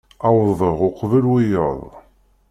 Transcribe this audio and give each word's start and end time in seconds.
Wwḍeɣ 0.35 0.79
uqbel 0.87 1.25
wiyaḍ. 1.31 1.79